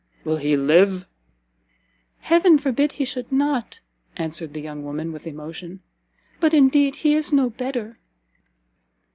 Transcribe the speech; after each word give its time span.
will 0.23 0.37
he 0.37 0.57
live?" 0.57 1.05
"Heaven 2.21 2.57
forbid 2.57 2.93
he 2.93 3.05
should 3.05 3.31
not!" 3.31 3.81
answered 4.17 4.53
the 4.55 4.59
young 4.59 4.83
woman 4.83 5.11
with 5.11 5.27
emotion, 5.27 5.81
"but, 6.39 6.55
indeed, 6.55 6.95
he 6.95 7.13
is 7.13 7.31
no 7.31 7.51
better!" 7.51 7.99